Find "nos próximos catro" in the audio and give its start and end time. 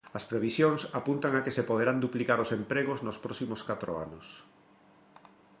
3.05-3.91